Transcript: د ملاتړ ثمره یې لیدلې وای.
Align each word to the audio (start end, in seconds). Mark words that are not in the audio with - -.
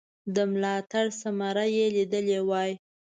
د 0.35 0.35
ملاتړ 0.51 1.05
ثمره 1.21 1.65
یې 1.75 1.85
لیدلې 1.95 2.39
وای. 2.49 2.71